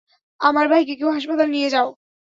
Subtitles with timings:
[0.41, 1.87] আমার ভাইকে কেউ হাসপাতালে নিয়ে যাও?